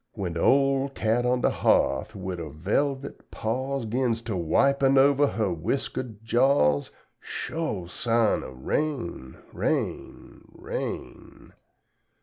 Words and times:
"When 0.13 0.33
da 0.33 0.39
ole 0.41 0.89
cat 0.89 1.27
on 1.27 1.41
da 1.41 1.51
hearth 1.51 2.15
wid 2.15 2.39
her 2.39 2.49
velvet 2.49 3.29
paws 3.29 3.85
'Gins 3.85 4.23
to 4.23 4.35
wipin' 4.35 4.97
over 4.97 5.27
her 5.27 5.53
whiskered 5.53 6.25
jaws, 6.25 6.89
Sho' 7.19 7.85
sign 7.85 8.43
o' 8.43 8.49
rain, 8.49 9.37
rain, 9.53 10.41
rain! 10.55 11.53